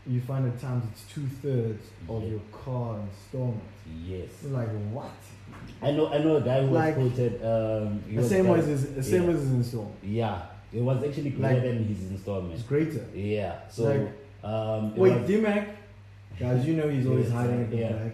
[0.08, 2.30] you find at times it's two thirds of Yeah.
[2.30, 3.62] your car installment.
[4.06, 4.30] Yes.
[4.44, 5.12] You're like what?
[5.82, 6.08] I know.
[6.08, 7.34] I know a guy who Like- was quoted.
[7.44, 9.30] Um, The same quite- as his, the same yeah.
[9.32, 9.96] as his installment.
[10.04, 10.42] Yeah,
[10.74, 12.54] it was actually Like- greater than his installment.
[12.54, 13.06] It's greater.
[13.14, 13.68] Yeah.
[13.70, 13.84] So.
[13.86, 14.14] Like-
[14.52, 15.68] um, Wait, was- D-Mac,
[16.40, 17.92] guys, you know he's always hiding at the yeah.
[17.92, 18.12] back.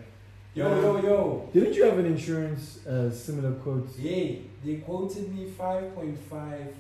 [0.56, 1.50] Yo, Um, yo, yo.
[1.54, 3.90] Didn't you have an insurance uh, similar quote?
[4.00, 5.92] Yeah, they quoted me 5.5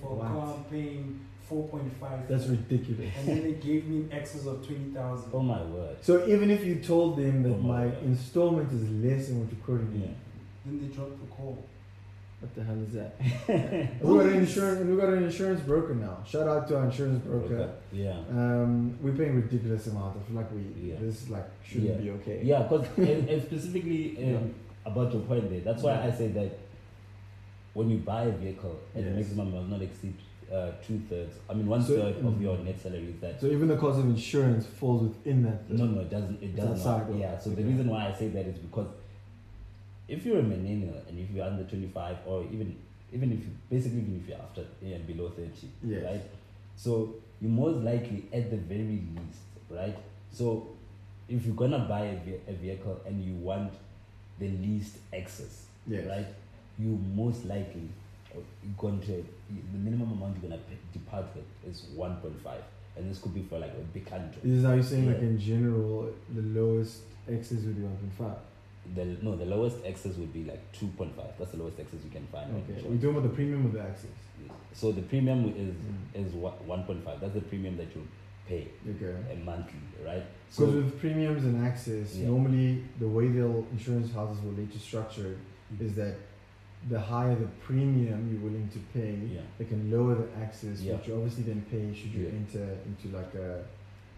[0.01, 0.27] for a What?
[0.27, 1.19] car paying
[1.51, 2.27] 4.5.
[2.29, 3.11] That's ridiculous.
[3.17, 5.29] And then they gave me an excess of 20,000.
[5.33, 5.97] oh my word.
[6.01, 9.51] So even if you told them that Oh my my installment is less than what
[9.51, 10.13] you're quoting me, Yeah.
[10.65, 11.57] Then they dropped the call.
[12.45, 13.15] What the hell is that?
[14.01, 14.87] We got an insurance.
[14.87, 16.17] We got an insurance broker now.
[16.27, 17.71] Shout out to our insurance broker.
[17.91, 18.17] Yeah.
[18.29, 20.17] Um, we're paying ridiculous amount.
[20.17, 20.95] of like we Yeah.
[21.01, 21.97] this like shouldn't Yeah.
[22.03, 22.41] be okay.
[22.43, 24.91] Yeah, because and, and specifically um, Yeah.
[24.91, 25.93] about your point there, that's why.
[26.07, 26.51] I say that
[27.73, 29.15] when you buy a vehicle, Yes.
[29.15, 30.15] maximum must not exceed
[30.53, 31.33] uh, two thirds.
[31.49, 32.41] I mean, one So- third of mm.
[32.41, 33.41] your net salary is that.
[33.41, 35.67] So even the cost of insurance falls within that.
[35.71, 36.43] No, no, it doesn't.
[36.43, 37.07] It does not.
[37.15, 37.39] Yeah.
[37.39, 38.87] So the reason why I say that is because
[40.07, 42.75] if you're a millennial and if you're under 25 or even
[43.13, 45.51] even if you basically even if you're after yeah, below 30,
[45.83, 46.03] Yes.
[46.03, 46.21] right?
[46.75, 49.39] So you most likely at the very least,
[49.69, 49.95] right?
[50.31, 50.67] So
[51.29, 53.73] if you're gonna buy a, ve- a vehicle and you want
[54.39, 56.05] the least excess, Yes.
[56.07, 56.27] right?
[56.77, 57.89] You most likely
[58.35, 58.39] uh,
[58.77, 59.25] going to
[59.71, 62.33] the minimum amount you're gonna pay, depart with is 1.5,
[62.97, 64.41] and this could be for like a big country.
[64.43, 67.81] This is how you're saying like in general the lowest excess would be
[68.19, 68.35] 1.5.
[68.93, 71.09] The no, the lowest excess would be like 2.5.
[71.39, 72.51] That's the lowest excess you can find.
[72.69, 72.81] Okay.
[72.87, 74.11] We're talking about the premium of the excess.
[74.73, 76.25] So the premium is Mm.
[76.27, 77.19] is what 1.5.
[77.19, 78.07] That's the premium that you
[78.47, 79.15] pay Okay.
[79.33, 80.23] a monthly, right?
[80.51, 82.27] Because So with premiums and excess, Yeah.
[82.27, 85.37] normally the way they'll insurance houses will you structure it
[85.73, 85.81] Mm.
[85.85, 86.15] is that
[86.89, 90.97] the higher the premium you're willing to pay, yeah, they can lower the excess, Yeah.
[90.97, 93.63] which you obviously then pay should you enter into like a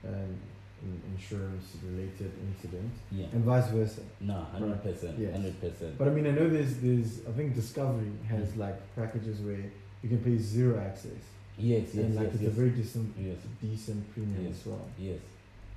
[0.03, 0.37] an
[0.83, 3.25] an insurance related incident, yeah.
[3.33, 4.01] and vice versa.
[4.21, 5.31] No, hundred percent, Yes.
[5.33, 5.97] hundred percent.
[5.97, 8.57] But I mean, I know there's there's I think Discovery has Mm.
[8.57, 9.63] like packages where
[10.03, 11.23] you can pay zero excess,
[11.57, 12.51] Yes, yes, and like yes, it's yes.
[12.51, 13.37] a very decent Yes.
[13.61, 14.59] decent premium Yes.
[14.59, 14.85] as well.
[14.99, 15.19] Yes.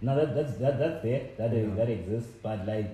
[0.02, 1.22] No, that that's that that's there.
[1.38, 1.74] That Yeah.
[1.76, 2.32] that exists.
[2.42, 2.90] But like,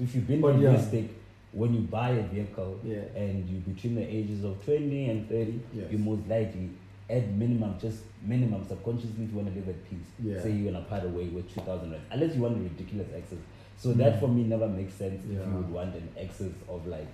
[0.00, 0.70] if you've been But yeah.
[0.70, 1.06] realistic,
[1.52, 3.02] when you buy a vehicle Yeah.
[3.22, 5.90] and you between the ages of twenty and thirty, Yes.
[5.92, 6.70] you most likely
[7.10, 10.40] at minimum, just minimum, subconsciously, if you want to live at peace, Yeah.
[10.42, 13.38] say you're gonna part away with two thousand rand, unless you want a ridiculous excess.
[13.76, 14.20] So that Mm.
[14.20, 17.06] for me never makes sense if you would want an excess of like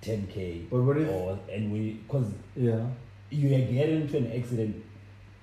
[0.00, 2.86] ten k But what if or and we because yeah.
[3.30, 4.82] you are getting into an accident,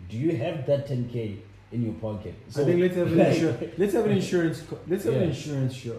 [0.10, 1.38] do you have that ten k
[1.72, 2.34] in your pocket?
[2.50, 3.74] I think let's have an like- insurance.
[3.78, 4.64] Let's have an insurance.
[4.88, 5.98] Let's have an insurance show.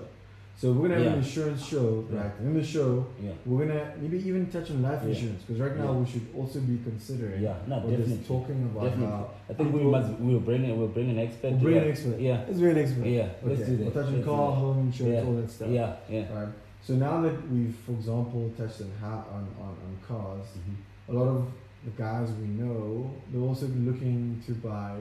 [0.56, 2.20] So we're gonna have an insurance show, Yeah.
[2.22, 2.32] right?
[2.40, 3.32] In the show, Yeah.
[3.44, 5.08] we're gonna maybe even touch on life Yeah.
[5.10, 5.98] insurance because right now Yeah.
[5.98, 7.42] we should also be considering.
[7.42, 8.16] Yeah, no, definitely.
[8.16, 9.06] just talking about Definitely.
[9.06, 11.50] how I think we must we'll bring it we'll bring an expert.
[11.52, 11.82] We'll bring yeah.
[11.82, 12.20] an expert.
[12.20, 12.44] Yeah.
[12.46, 13.06] Let's bring an expert.
[13.06, 13.84] Yeah, let's do that.
[13.86, 15.24] We're touching Let's car, home insurance, Yeah.
[15.28, 15.68] all that stuff.
[15.70, 16.38] Yeah, yeah.
[16.38, 16.48] Right.
[16.82, 21.12] So now that we've, for example, touched on how on, on, on cars, Mhm.
[21.14, 21.46] a lot of
[21.84, 24.98] the guys we know they're also looking to buy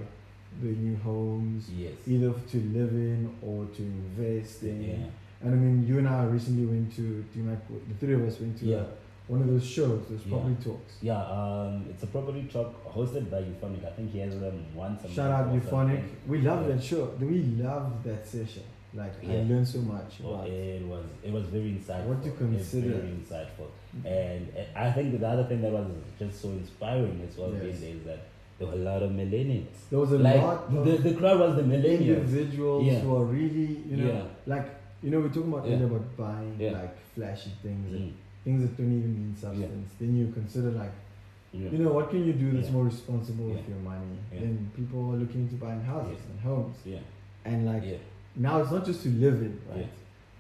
[0.61, 1.93] the new homes, Yes.
[2.07, 4.81] either to live in or to invest in.
[4.81, 4.95] Yeah.
[5.43, 8.23] And I mean, you and I recently went to, do you like, the three of
[8.25, 8.84] us went to Yeah.
[9.27, 10.32] one of those shows, those Yeah.
[10.38, 10.93] property talks.
[11.01, 13.84] Yeah, um, it's a property talk hosted by Euphonic.
[13.86, 16.03] I think he has them once a Shout out month Euphonic.
[16.27, 16.75] We love Yeah.
[16.75, 17.10] that show.
[17.19, 18.63] We love that session.
[18.95, 20.19] Like, I learned so much.
[20.23, 22.08] Well, it was it was very insightful.
[22.10, 22.89] What to It's consider.
[22.99, 23.67] Very insightful.
[24.06, 25.88] And uh, I think the other thing that was
[26.19, 27.82] just so inspiring as well Yes.
[27.82, 28.19] is that
[28.60, 29.89] there were a lot of millennials.
[29.89, 32.17] There was a like lot of the, the crowd was the millennials.
[32.21, 32.99] individuals Yeah.
[32.99, 34.23] who are really, you know, Yeah.
[34.45, 34.67] like,
[35.03, 35.83] you know, we're talking about Yeah.
[35.89, 36.71] about buying Yeah.
[36.81, 38.13] like flashy things and Mm,
[38.45, 39.89] things that don't even mean substance.
[39.99, 40.91] Then you consider like,
[41.51, 41.69] yeah.
[41.69, 42.73] you know, what can you do that's Yeah.
[42.73, 44.17] more responsible with your money?
[44.31, 44.39] Yeah.
[44.41, 46.31] Then people are looking into buying houses Yeah.
[46.31, 46.99] and homes, yeah.
[47.45, 47.97] and like yeah.
[48.35, 49.79] now it's not just to live in, right?
[49.81, 49.85] Yeah.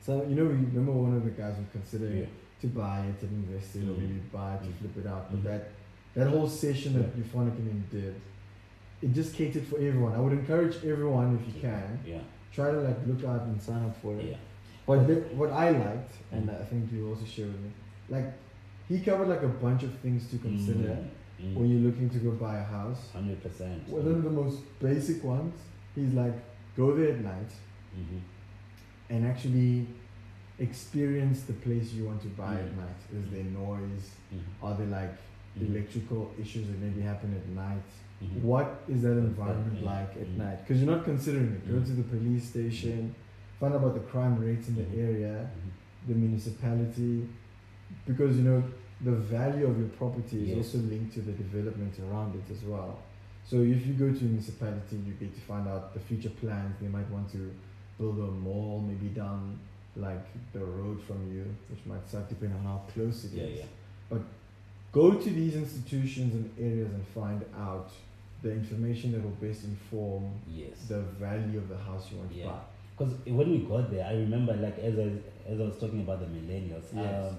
[0.05, 2.25] So you know, we remember one of the guys who considered Yeah.
[2.61, 3.99] to buy it, to invest it, or Mhm.
[3.99, 4.73] maybe buy it to Mhm.
[4.79, 5.29] flip it out.
[5.31, 5.43] But Mhm.
[5.49, 5.63] that
[6.15, 7.23] that whole session that Yeah.
[7.23, 8.13] Euphonic and did,
[9.01, 10.13] it just catered for everyone.
[10.13, 12.19] I would encourage everyone if you can Yeah.
[12.51, 14.25] try to like look out and sign up for it.
[14.31, 14.37] Yeah.
[14.85, 16.61] But the, what I liked, and Mm.
[16.61, 17.71] I think you also shared with me,
[18.09, 18.25] like
[18.89, 20.97] he covered like a bunch of things to consider
[21.41, 23.09] Mm, when you're looking to go buy a house.
[23.11, 23.87] Hundred percent.
[23.89, 25.55] One of the most basic ones,
[25.95, 26.33] he's like,
[26.77, 27.51] go there at night
[27.97, 28.19] Mhm.
[29.09, 29.87] and actually
[30.59, 32.77] experience the place you want to buy at Mm.
[32.77, 33.01] night.
[33.17, 34.11] Is there noise?
[34.61, 35.15] Are there like
[35.59, 37.83] electrical issues that maybe happen at night?
[38.41, 40.37] What is that environment like at Mm.
[40.37, 40.59] night?
[40.61, 41.67] Because you're not considering it.
[41.67, 41.85] Go Mm.
[41.85, 43.13] to the police station,
[43.63, 44.97] find out about the crime rates in the Mhm.
[45.07, 46.07] area, Mhm.
[46.09, 47.29] the municipality,
[48.05, 48.61] because you know
[49.01, 50.57] the value of your property is Yes.
[50.57, 52.99] also linked to the development around it as well.
[53.45, 56.75] So if you go to a municipality, you get to find out the future plans.
[56.81, 57.51] They might want to
[57.97, 59.59] build a mall, maybe down
[59.95, 63.59] like the road from you, which might suck depending on how close it is.
[63.59, 63.65] Yeah,
[64.11, 64.17] yeah.
[64.91, 67.89] Go to these institutions and areas and find out
[68.41, 70.87] the information that will best inform Yes.
[70.87, 72.59] the value of the house you want to buy.
[72.97, 75.09] Because when we got there, I remember like as I
[75.51, 76.83] as I was talking about the millennials.
[76.93, 77.31] Yes.
[77.31, 77.37] Um,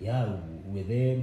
[0.00, 1.22] yeah, w- we're there.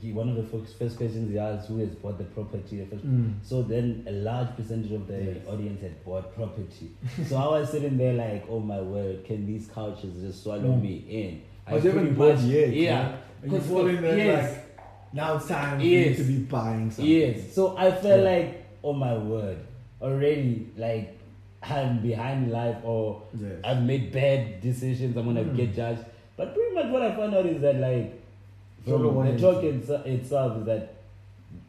[0.00, 2.78] He one of the first, first questions he asked who has bought the property.
[2.80, 3.04] The first,
[3.42, 5.36] So then a large percentage of the Yes.
[5.48, 6.90] audience had bought property.
[7.26, 10.82] so I was sitting there like, oh my word, can these couches just swallow Mm.
[10.82, 11.42] me in?
[11.68, 12.82] Oh, they haven't bought yet, Yeah.
[12.90, 13.16] yeah?
[13.44, 14.52] You Because fall in there yes.
[14.52, 16.18] like, now it's time Yes.
[16.18, 17.10] you to be buying something.
[17.12, 17.52] Yes.
[17.54, 18.30] So I felt Yeah.
[18.30, 19.58] like, oh my word,
[20.02, 21.13] already like
[21.70, 23.52] I'm behind life or Yes.
[23.64, 25.16] I've made bad decisions.
[25.16, 25.56] I'm gonna Mm.
[25.56, 26.04] get judged.
[26.36, 28.20] But pretty much what I found out is that like
[28.84, 30.94] from the talk itself is that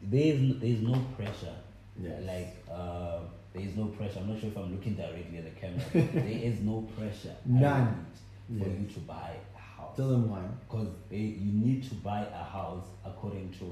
[0.02, 1.54] there is there's no pressure.
[2.02, 2.22] Yes.
[2.26, 3.20] Like uh,
[3.52, 4.18] there is no pressure.
[4.20, 5.82] I'm not sure if I'm looking directly at the camera.
[6.12, 7.34] there is no pressure.
[7.46, 8.06] None.
[8.48, 8.68] For Yes.
[8.80, 10.42] you to buy a house Tell them why.
[10.68, 13.64] because you need to buy a house according to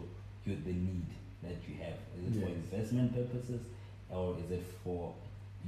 [0.46, 1.06] your, the need
[1.42, 1.94] that you have.
[2.18, 3.60] Is it for investment purposes
[4.10, 5.12] or is it for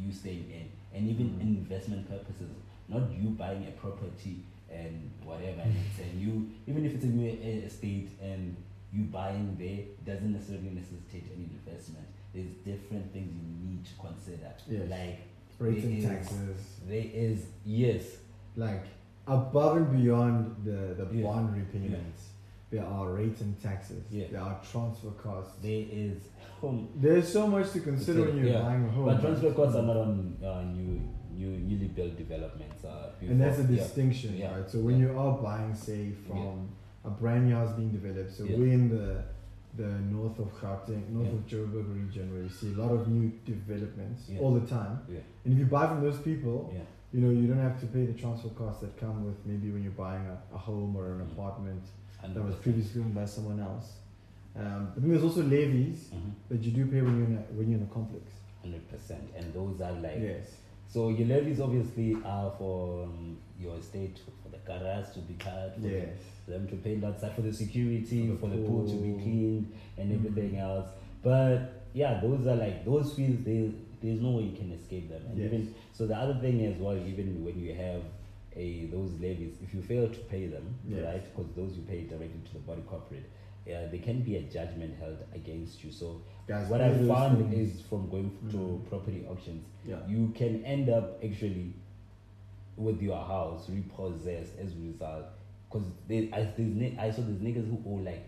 [0.04, 0.66] you staying in?
[0.98, 1.40] And even Mhm.
[1.40, 2.50] investment purposes,
[2.88, 7.08] not you buying a property and whatever, and, it's, and you even if it's a
[7.08, 8.56] new e- estate and
[8.92, 12.06] you buying there doesn't necessarily necessitate any investment.
[12.32, 14.52] There's different things you need to consider.
[14.68, 14.88] Yes.
[14.90, 15.18] Like
[15.58, 16.80] Rates and taxes.
[16.86, 18.18] There is yes,
[18.56, 18.84] Like
[19.26, 21.22] above and beyond the, the Yeah.
[21.24, 22.30] bond repayments,
[22.70, 24.04] there are rates and taxes.
[24.10, 24.26] Yeah.
[24.32, 25.54] There are transfer costs.
[25.62, 26.28] there is.
[26.62, 28.62] Um, There's so much to consider when you're Yeah.
[28.62, 29.06] buying a home.
[29.06, 31.00] But transfer costs are not on uh, new,
[31.32, 32.84] new, newly built developments.
[32.84, 34.56] Uh, and that's a distinction, Yeah.
[34.56, 34.68] right?
[34.70, 36.70] So when you are buying, say, from
[37.04, 39.22] a brand new house being developed, so we're in the
[39.76, 43.30] the north of Gauteng, north of Joburg region, where you see a lot of new
[43.44, 45.00] developments all the time.
[45.06, 45.18] Yeah.
[45.44, 46.80] And if you buy from those people, Yeah.
[47.12, 49.82] You know you don't have to pay the transfer costs that come with maybe when
[49.82, 51.32] you're buying a, a home or an Mhm.
[51.32, 51.82] apartment
[52.34, 53.92] that was previously owned by someone else.
[54.56, 56.32] Um, but then there's also levies Mhm.
[56.48, 58.24] that you do pay when you're in a, when you're in a complex.
[58.64, 59.20] 100%.
[59.36, 60.18] And those are like.
[60.20, 60.56] yes.
[60.88, 65.74] So your levies obviously are for um, your estate, for the garage to be cut,
[65.80, 66.16] for Yes.
[66.48, 69.12] them to pay that side, for the security, For for the the, pool to be
[69.22, 70.14] cleaned, and Mhm.
[70.26, 70.88] everything else.
[71.22, 73.44] But yeah, those are like those fees.
[73.44, 73.72] They,
[74.06, 75.22] there's no way you can escape them.
[75.28, 75.46] And Yes.
[75.52, 78.02] even so, the other thing as well, even when you have
[78.54, 81.04] a those levies, if you fail to pay them, Yes.
[81.04, 81.24] right?
[81.24, 83.24] Because those you pay directly to the body corporate.
[83.66, 85.90] Yeah, there can be a judgment held against you.
[85.90, 88.84] So Guys, what I found is from going to Mhm.
[88.88, 90.06] property auctions, yeah.
[90.08, 91.72] you can end up actually
[92.76, 95.26] with your house repossessed as a result.
[95.68, 98.24] Because I, there's I saw these niggas who owe like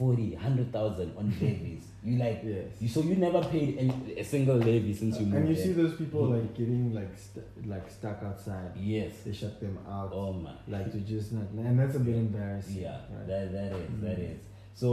[0.00, 1.84] 40, 100,000 on levies.
[2.02, 2.68] you like, Yes.
[2.80, 5.64] you, so you never paid any, a single levy since you moved and you there.
[5.66, 6.32] see those people Mhm.
[6.40, 8.70] like getting like st- like stuck outside.
[8.78, 9.12] Yes.
[9.26, 10.10] They shut them out.
[10.14, 10.54] Oh my.
[10.68, 12.78] Like to just not, and that's a bit embarrassing.
[12.80, 13.26] Yeah, right?
[13.28, 14.30] that, that is, that Mhm.
[14.36, 14.40] is.
[14.74, 14.88] So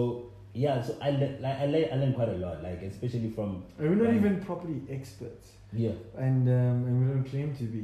[0.54, 0.82] yeah.
[0.82, 3.90] So I le- like I, le- I learned quite a lot, like especially from And
[3.90, 7.84] we're not even property experts, yeah, and um, and we don't claim to be.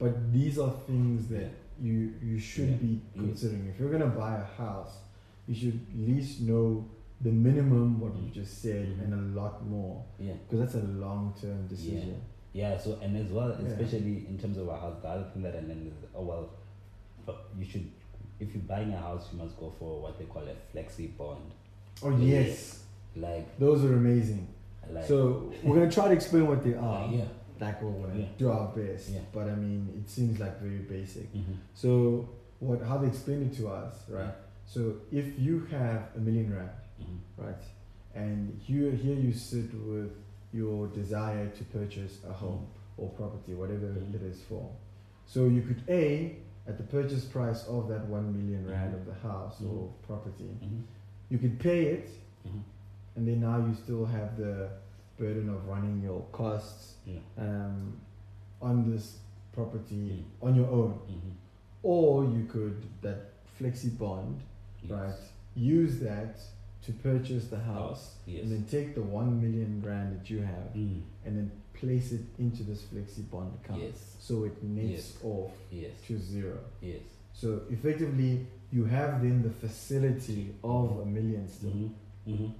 [0.00, 2.86] But these are things that you you should Yeah.
[2.86, 3.68] be considering.
[3.72, 4.94] If you're gonna buy a house,
[5.46, 6.88] you should at least know
[7.20, 8.32] the minimum what you Mm.
[8.32, 9.04] just said Mhm.
[9.04, 10.32] and a lot more yeah.
[10.48, 12.20] because that's a long term decision.
[12.52, 12.78] Yeah, yeah.
[12.78, 13.68] so and as well, Yeah.
[13.68, 16.50] especially in terms of a house, the other thing that I learned is, oh well,
[17.58, 17.90] you should,
[18.40, 21.50] if you're buying a house, you must go for what they call a flexi bond.
[22.02, 22.80] Oh yes,
[23.16, 24.48] Like, those are amazing.
[24.90, 27.08] like, So we're gonna try to explain what they are.
[27.12, 27.24] yeah.
[27.60, 28.26] Like we're gonna Yeah.
[28.36, 29.10] do our best.
[29.10, 29.20] Yeah.
[29.32, 31.32] But I mean, it seems like very basic.
[31.32, 31.52] Mm-hmm.
[31.74, 32.28] So
[32.58, 32.82] what?
[32.82, 34.34] How they explain it to us, right?
[34.66, 37.42] So if you have a million rand, Mm-hmm.
[37.46, 37.62] right,
[38.14, 40.12] and you here you sit with
[40.52, 44.14] your desire to purchase a home or property, whatever Mhm.
[44.14, 44.70] it is for.
[45.26, 46.36] So you could a
[46.68, 49.00] at the purchase price of that one million rand Mhm.
[49.00, 50.80] of the house or property, Mm-hmm.
[51.30, 52.08] you could pay it,
[52.46, 52.60] Mm-hmm.
[53.16, 54.70] and then now you still have the
[55.18, 57.18] burden of running your costs Yeah.
[57.36, 58.00] um,
[58.62, 59.18] on this
[59.52, 60.46] property Mm.
[60.46, 61.30] on your own, Mm-hmm.
[61.82, 64.40] or you could that flexi bond,
[64.88, 65.14] right?
[65.56, 66.38] Use that
[66.82, 68.42] to purchase the house, Yes.
[68.42, 71.02] and then take the one million rand that you have, Mm.
[71.24, 74.16] and then place it into this flexi bond account, Yes.
[74.20, 75.92] so it nets off Yes.
[76.06, 76.58] to zero.
[76.82, 77.00] Yes.
[77.32, 82.32] So effectively, you have then the facility of a million still, Mm-hmm.
[82.32, 82.52] Mm-hmm.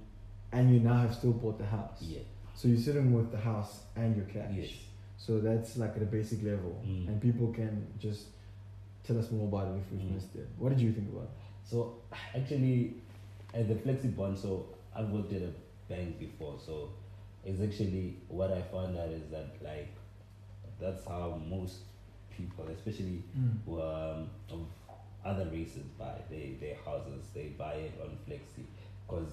[0.53, 2.01] and you now have still bought the house.
[2.01, 2.19] Yeah.
[2.55, 4.53] So you're sitting with the house and your cash.
[4.55, 4.69] Yes.
[5.17, 7.07] So that's like at a basic level, Mm.
[7.09, 8.27] and people can just
[9.03, 10.13] tell us more about it if we've Mm.
[10.15, 10.47] missed it.
[10.57, 11.25] What did you think about?
[11.25, 11.29] it?
[11.69, 11.95] So
[12.35, 12.93] actually,
[13.53, 15.51] at the flexi bond, so I've worked at a
[15.89, 16.89] bank before, so
[17.43, 19.89] it's actually what I found out is that like
[20.79, 21.77] that's how most
[22.35, 23.23] people, especially
[23.65, 24.65] who, um, of
[25.25, 27.25] other races, buy they their houses.
[27.33, 28.63] They buy it on flexi
[29.07, 29.29] because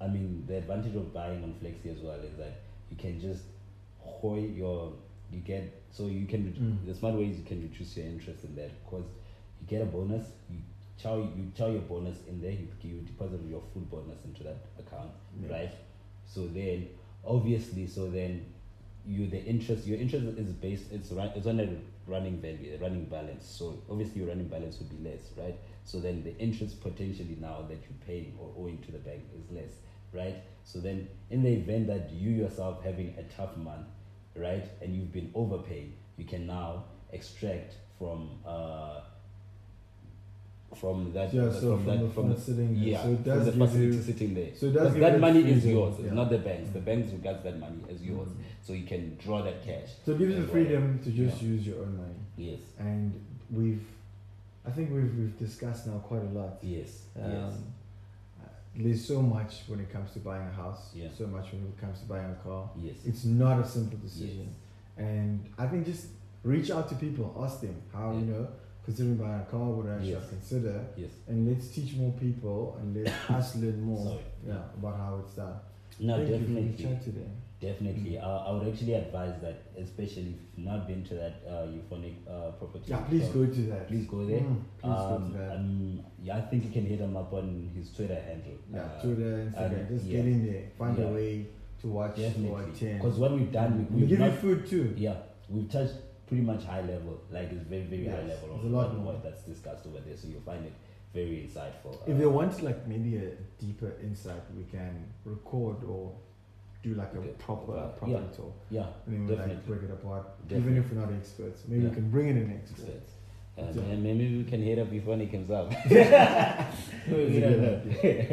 [0.00, 2.54] I mean the advantage of buying on flexi as well is that
[2.90, 3.44] you can just
[4.00, 4.92] hoy your
[5.30, 6.86] you get so you can Mm.
[6.86, 9.04] the smart way is you can reduce your interest in that because
[9.60, 10.56] you get a bonus you
[10.98, 14.56] chow you chow your bonus in there you, you deposit your full bonus into that
[14.78, 15.52] account Yeah.
[15.52, 15.70] right?
[16.24, 16.88] So then
[17.24, 18.46] obviously so then
[19.06, 21.68] you the interest your interest is based it's run it's on a
[22.06, 23.46] running value a running balance.
[23.46, 25.56] So obviously your running balance would be less right?
[25.84, 29.50] So then the interest potentially now that you're paying or owing to the bank is
[29.50, 29.72] less
[30.12, 30.36] right?
[30.64, 33.86] So then in the event that you yourself having a tough month
[34.36, 39.00] right and you've been overpaying you can now extract from uh
[40.76, 42.84] from that Yeah, so from, that the from the sitting there.
[42.84, 44.02] yeah so it from the facility you.
[44.02, 45.94] sitting there So that you money is yours.
[45.98, 46.14] It's yeah.
[46.14, 46.70] not the banks.
[46.70, 46.84] The Mm.
[46.84, 48.34] banks regards that money as yours, Mm.
[48.62, 49.90] so you can draw that cash.
[50.04, 51.48] So it gives you the freedom to just Yeah.
[51.48, 53.12] use your own money, Yes, and
[53.50, 53.84] we've,
[54.64, 56.58] I think we've we've discussed now quite a lot.
[56.62, 57.52] yes, Um, yes,
[58.74, 60.92] There's so much when it comes to buying a house.
[60.94, 61.08] Yeah.
[61.18, 62.70] So much when it comes to buying a car.
[62.82, 64.48] yes, It's not a simple decision.
[64.96, 66.06] And I think just
[66.42, 68.48] reach out to people, ask them how, you know,
[68.84, 70.28] considering buying a car, would I should Yes.
[70.28, 70.84] consider?
[70.96, 71.10] yes.
[71.28, 74.24] And let's teach more people and let us learn more Sorry.
[74.46, 75.54] yeah, about how it's done.
[76.00, 77.28] No, Thank definitely, chat today.
[77.60, 78.12] definitely.
[78.12, 78.24] Mm.
[78.24, 82.14] Uh, I would actually advise that, especially if you've not been to that uh, euphonic
[82.28, 82.86] uh, property.
[82.88, 83.88] Yeah, please so go to that.
[83.88, 84.40] Please go there.
[84.40, 85.56] Mm, please go Um, to that.
[85.56, 88.58] um, yeah, I think you can hit him up on his Twitter handle.
[88.72, 89.88] yeah, uh, Twitter, Instagram.
[89.88, 90.16] just yeah.
[90.16, 90.64] get in there.
[90.78, 91.04] Find Yeah.
[91.04, 91.46] a way
[91.82, 93.00] to watch or Definitely, attend.
[93.02, 94.94] because what we've done, we, we we've give you food too.
[94.96, 95.16] Yeah,
[95.48, 95.94] we've touched
[96.26, 99.20] pretty much high level, like it's very, very high level there's of a lot more.
[99.22, 100.16] that's discussed over there.
[100.16, 100.72] So you'll find it
[101.14, 101.96] very insightful.
[102.06, 106.12] If they want like maybe a deeper insight, we can record or
[106.82, 107.28] do like a Okay.
[107.38, 108.36] proper Uh, proper yeah.
[108.36, 108.54] talk.
[108.70, 110.24] yeah, And then we like break it apart.
[110.48, 110.72] Definitely.
[110.72, 111.88] Even if we're not experts, maybe Yeah.
[111.90, 112.82] we can bring in an expert.
[112.88, 113.12] experts.
[113.58, 113.92] Uh, Yeah.
[113.92, 115.70] and maybe we can hit up before he comes up.
[115.70, 116.66] A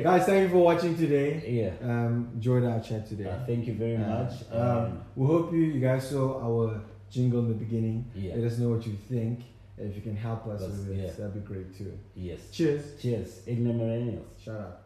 [0.02, 1.44] Guys, thank you for watching today.
[1.46, 1.74] yeah.
[1.90, 3.26] Um, enjoyed our chat today.
[3.30, 4.34] Uh, thank you very Uh, much.
[4.52, 8.06] um, we hope you you guys saw our jingle in the beginning.
[8.16, 8.36] yeah.
[8.36, 9.42] Let us know what you think.
[9.78, 11.12] And If you can help us That's- with it, yeah.
[11.12, 11.98] that'd be great too.
[12.16, 12.40] Yes.
[12.52, 12.84] Cheers.
[13.02, 13.42] Cheers.
[13.48, 14.26] Ignorant millennials.
[14.44, 14.82] Shout out.